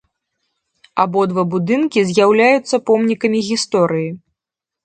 Абодва 1.03 1.43
будынкі 1.51 1.99
з'яўляюцца 2.13 2.75
помнікамі 2.89 3.39
гісторыі. 3.51 4.09